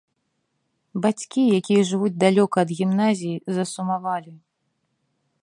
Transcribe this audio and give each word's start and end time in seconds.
Бацькі, 1.03 1.43
якія 1.59 1.81
жывуць 1.89 2.13
далёка 2.25 2.57
ад 2.65 2.69
гімназій, 2.81 3.37
засумавалі. 3.59 4.33